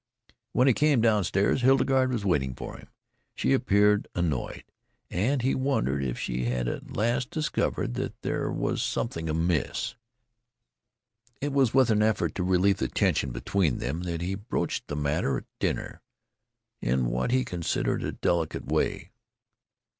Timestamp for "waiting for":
2.25-2.75